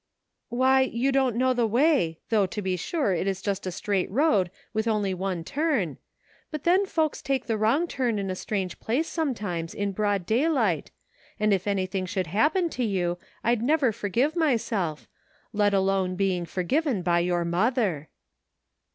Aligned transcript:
"Why, 0.49 0.81
you 0.81 1.11
do 1.11 1.19
not 1.19 1.35
know 1.35 1.53
the 1.53 1.67
way, 1.67 2.17
though 2.29 2.47
to 2.47 2.61
be 2.63 2.75
sure 2.75 3.13
it 3.13 3.27
is 3.27 3.39
just 3.39 3.67
a 3.67 3.71
straight 3.71 4.09
road 4.09 4.49
with 4.73 4.87
only 4.87 5.13
one 5.13 5.43
turn; 5.43 5.99
but 6.49 6.63
then 6.63 6.87
folks 6.87 7.21
take 7.21 7.45
the 7.45 7.55
wrong 7.55 7.87
turn 7.87 8.17
in 8.17 8.31
a 8.31 8.35
strange 8.35 8.79
place 8.79 9.07
sometimes 9.07 9.75
in 9.75 9.91
broad 9.91 10.25
daylight, 10.25 10.89
and 11.39 11.53
if 11.53 11.67
anything 11.67 12.07
should 12.07 12.25
happen 12.25 12.67
to 12.71 12.83
you 12.83 13.19
I'd 13.43 13.61
never 13.61 13.91
for 13.91 14.09
give 14.09 14.35
myself, 14.35 15.07
let 15.53 15.71
alone 15.71 16.15
being 16.15 16.45
forgiven 16.47 17.03
by 17.03 17.19
your 17.19 17.45
mother." 17.45 18.09